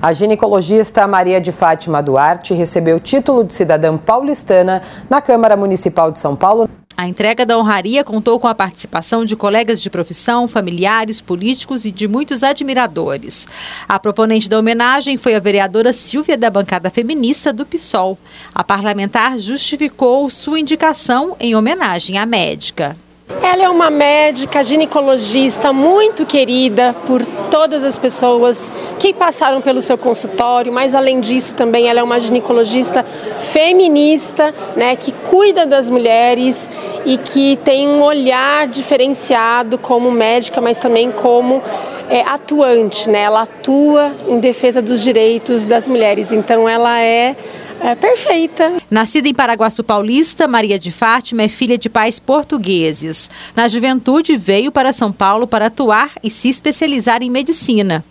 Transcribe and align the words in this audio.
A 0.00 0.12
ginecologista 0.12 1.04
Maria 1.08 1.40
de 1.40 1.50
Fátima 1.50 2.00
Duarte 2.00 2.54
recebeu 2.54 2.98
o 2.98 3.00
título 3.00 3.42
de 3.42 3.52
cidadã 3.52 3.98
paulistana 3.98 4.80
na 5.10 5.20
Câmara 5.20 5.56
Municipal 5.56 6.12
de 6.12 6.20
São 6.20 6.36
Paulo. 6.36 6.70
A 6.96 7.08
entrega 7.08 7.44
da 7.44 7.58
honraria 7.58 8.04
contou 8.04 8.38
com 8.38 8.46
a 8.46 8.54
participação 8.54 9.24
de 9.24 9.34
colegas 9.34 9.82
de 9.82 9.90
profissão, 9.90 10.46
familiares, 10.46 11.20
políticos 11.20 11.84
e 11.84 11.90
de 11.90 12.06
muitos 12.06 12.44
admiradores. 12.44 13.48
A 13.88 13.98
proponente 13.98 14.48
da 14.48 14.60
homenagem 14.60 15.16
foi 15.16 15.34
a 15.34 15.40
vereadora 15.40 15.92
Silvia 15.92 16.38
da 16.38 16.48
bancada 16.48 16.90
feminista 16.90 17.52
do 17.52 17.66
PSOL. 17.66 18.16
A 18.54 18.62
parlamentar 18.62 19.36
justificou 19.36 20.30
sua 20.30 20.60
indicação 20.60 21.36
em 21.40 21.56
homenagem 21.56 22.18
à 22.18 22.26
médica. 22.26 22.96
Ela 23.42 23.64
é 23.64 23.68
uma 23.68 23.90
médica 23.90 24.64
ginecologista 24.64 25.72
muito 25.72 26.24
querida 26.24 26.94
por 27.06 27.24
todas 27.50 27.84
as 27.84 27.98
pessoas 27.98 28.72
que 28.98 29.12
passaram 29.12 29.60
pelo 29.60 29.82
seu 29.82 29.98
consultório, 29.98 30.72
mas 30.72 30.94
além 30.94 31.20
disso 31.20 31.54
também 31.54 31.88
ela 31.88 32.00
é 32.00 32.02
uma 32.02 32.18
ginecologista 32.18 33.04
feminista, 33.52 34.54
né, 34.74 34.96
que 34.96 35.12
cuida 35.12 35.66
das 35.66 35.90
mulheres 35.90 36.70
e 37.04 37.18
que 37.18 37.56
tem 37.62 37.86
um 37.86 38.02
olhar 38.02 38.66
diferenciado 38.66 39.76
como 39.78 40.10
médica, 40.10 40.60
mas 40.60 40.78
também 40.78 41.10
como 41.10 41.62
é, 42.08 42.22
atuante, 42.22 43.08
né? 43.08 43.20
Ela 43.20 43.42
atua 43.42 44.14
em 44.26 44.40
defesa 44.40 44.80
dos 44.80 45.02
direitos 45.02 45.64
das 45.64 45.86
mulheres. 45.86 46.32
Então 46.32 46.68
ela 46.68 47.00
é 47.00 47.36
é 47.80 47.94
perfeita. 47.94 48.76
Nascida 48.90 49.28
em 49.28 49.34
Paraguaçu 49.34 49.82
Paulista, 49.84 50.48
Maria 50.48 50.78
de 50.78 50.90
Fátima 50.90 51.42
é 51.42 51.48
filha 51.48 51.78
de 51.78 51.88
pais 51.88 52.18
portugueses. 52.18 53.30
Na 53.54 53.68
juventude, 53.68 54.36
veio 54.36 54.72
para 54.72 54.92
São 54.92 55.12
Paulo 55.12 55.46
para 55.46 55.66
atuar 55.66 56.12
e 56.22 56.30
se 56.30 56.48
especializar 56.48 57.22
em 57.22 57.30
medicina. 57.30 58.04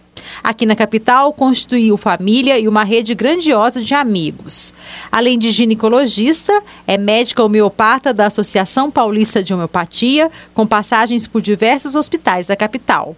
Aqui 0.44 0.66
na 0.66 0.76
capital, 0.76 1.32
constituiu 1.34 1.98
família 1.98 2.60
e 2.60 2.68
uma 2.68 2.84
rede 2.84 3.14
grandiosa 3.14 3.82
de 3.82 3.94
amigos. 3.94 4.74
Além 5.12 5.38
de 5.38 5.52
ginecologista, 5.52 6.62
é 6.86 6.98
médica 6.98 7.44
homeopata 7.44 8.14
da 8.14 8.28
Associação 8.28 8.92
Paulista 8.92 9.44
de 9.44 9.54
Homeopatia, 9.54 10.32
com 10.54 10.66
passagens 10.66 11.28
por 11.28 11.42
diversos 11.42 11.96
hospitais 11.96 12.48
da 12.48 12.56
capital. 12.56 13.16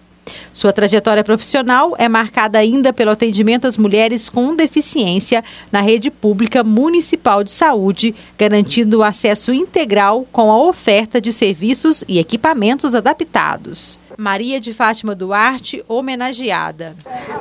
Sua 0.54 0.74
trajetória 0.74 1.24
profissional 1.24 1.96
é 1.98 2.08
marcada 2.08 2.60
ainda 2.60 2.92
pelo 2.92 3.12
atendimento 3.12 3.68
às 3.68 3.78
mulheres 3.78 4.30
com 4.30 4.56
deficiência 4.56 5.44
na 5.72 5.82
rede 5.82 6.12
pública 6.12 6.64
municipal 6.64 7.44
de 7.44 7.52
saúde, 7.52 8.16
garantindo 8.38 9.00
o 9.00 9.04
acesso 9.04 9.54
integral 9.54 10.26
com 10.32 10.52
a 10.52 10.58
oferta 10.58 11.22
de 11.22 11.32
serviços 11.32 12.04
e 12.08 12.20
equipamentos 12.20 12.96
adaptados. 12.96 14.00
Maria 14.18 14.60
de 14.60 14.74
Fátima 14.74 15.16
Duarte, 15.16 15.82
homenageada. 15.88 16.94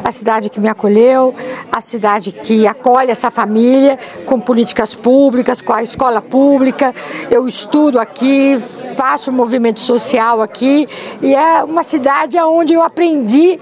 A 0.04 0.12
cidade 0.12 0.48
que 0.48 0.60
me 0.60 0.68
acolheu, 0.68 1.34
a 1.72 1.80
cidade 1.80 2.30
que 2.30 2.68
acolhe 2.68 3.10
essa 3.10 3.32
família 3.32 3.98
com 4.24 4.38
políticas 4.38 4.94
públicas, 4.94 5.60
com 5.60 5.72
a 5.72 5.82
escola 5.82 6.22
pública. 6.22 6.94
Eu 7.30 7.48
estudo 7.48 7.98
aqui, 7.98 8.56
faço 8.98 9.30
movimento 9.30 9.80
social 9.80 10.42
aqui 10.42 10.88
e 11.22 11.32
é 11.32 11.62
uma 11.62 11.84
cidade 11.84 12.36
onde 12.40 12.74
eu 12.74 12.82
aprendi 12.82 13.56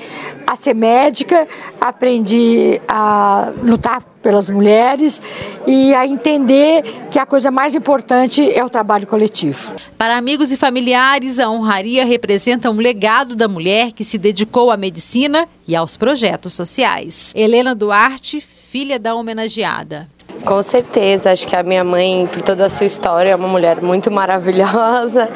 a 0.46 0.56
ser 0.56 0.74
médica, 0.74 1.46
aprendi 1.78 2.80
a 2.88 3.52
lutar 3.62 4.00
pelas 4.22 4.48
mulheres 4.48 5.20
e 5.66 5.92
a 5.92 6.06
entender 6.06 6.82
que 7.10 7.18
a 7.18 7.26
coisa 7.26 7.50
mais 7.50 7.74
importante 7.74 8.50
é 8.50 8.64
o 8.64 8.70
trabalho 8.70 9.06
coletivo. 9.06 9.72
Para 9.98 10.16
amigos 10.16 10.52
e 10.52 10.56
familiares, 10.56 11.38
a 11.38 11.50
honraria 11.50 12.06
representa 12.06 12.70
um 12.70 12.78
legado 12.78 13.36
da 13.36 13.46
mulher 13.46 13.92
que 13.92 14.04
se 14.04 14.16
dedicou 14.16 14.70
à 14.70 14.76
medicina 14.76 15.46
e 15.68 15.76
aos 15.76 15.98
projetos 15.98 16.54
sociais. 16.54 17.30
Helena 17.36 17.74
Duarte, 17.74 18.40
filha 18.40 18.98
da 18.98 19.14
homenageada. 19.14 20.08
Com 20.46 20.62
certeza, 20.62 21.32
acho 21.32 21.44
que 21.44 21.56
a 21.56 21.62
minha 21.64 21.82
mãe, 21.82 22.24
por 22.32 22.40
toda 22.40 22.66
a 22.66 22.70
sua 22.70 22.86
história, 22.86 23.30
é 23.30 23.34
uma 23.34 23.48
mulher 23.48 23.82
muito 23.82 24.12
maravilhosa 24.12 25.28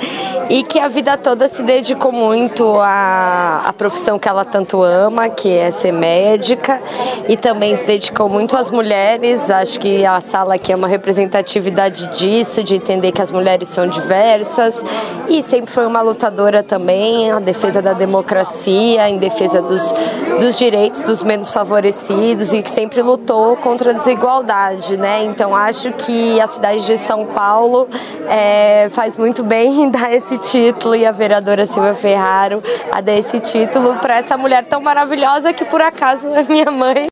e 0.48 0.62
que 0.62 0.78
a 0.78 0.86
vida 0.86 1.16
toda 1.16 1.48
se 1.48 1.64
dedicou 1.64 2.12
muito 2.12 2.64
à, 2.78 3.62
à 3.66 3.72
profissão 3.72 4.20
que 4.20 4.28
ela 4.28 4.44
tanto 4.44 4.80
ama, 4.80 5.28
que 5.28 5.48
é 5.48 5.72
ser 5.72 5.90
médica, 5.90 6.80
e 7.28 7.36
também 7.36 7.76
se 7.76 7.84
dedicou 7.84 8.28
muito 8.28 8.56
às 8.56 8.70
mulheres. 8.70 9.50
Acho 9.50 9.80
que 9.80 10.06
a 10.06 10.20
sala 10.20 10.54
aqui 10.54 10.72
é 10.72 10.76
uma 10.76 10.86
representatividade 10.86 12.06
disso, 12.16 12.62
de 12.62 12.76
entender 12.76 13.10
que 13.10 13.20
as 13.20 13.32
mulheres 13.32 13.66
são 13.66 13.88
diversas, 13.88 14.80
e 15.28 15.42
sempre 15.42 15.72
foi 15.72 15.86
uma 15.86 16.02
lutadora 16.02 16.62
também, 16.62 17.32
a 17.32 17.40
defesa 17.40 17.82
da 17.82 17.94
democracia, 17.94 19.08
em 19.08 19.18
defesa 19.18 19.60
dos, 19.60 19.92
dos 20.38 20.56
direitos 20.56 21.02
dos 21.02 21.20
menos 21.20 21.50
favorecidos, 21.50 22.52
e 22.52 22.62
que 22.62 22.70
sempre 22.70 23.02
lutou 23.02 23.56
contra 23.56 23.90
a 23.90 23.94
desigualdade 23.94 24.99
né? 25.00 25.24
Então 25.24 25.56
acho 25.56 25.90
que 25.92 26.40
a 26.40 26.46
cidade 26.46 26.86
de 26.86 26.98
São 26.98 27.26
Paulo 27.26 27.88
é, 28.28 28.88
faz 28.90 29.16
muito 29.16 29.42
bem 29.42 29.82
em 29.82 29.88
dar 29.90 30.12
esse 30.12 30.38
título 30.38 30.94
e 30.94 31.04
a 31.04 31.10
vereadora 31.10 31.66
Silvia 31.66 31.94
Ferraro 31.94 32.62
a 32.92 33.00
dar 33.00 33.14
esse 33.14 33.40
título 33.40 33.96
para 33.96 34.18
essa 34.18 34.36
mulher 34.36 34.66
tão 34.66 34.80
maravilhosa 34.80 35.52
que 35.52 35.64
por 35.64 35.80
acaso 35.80 36.28
é 36.28 36.42
minha 36.44 36.70
mãe. 36.70 37.10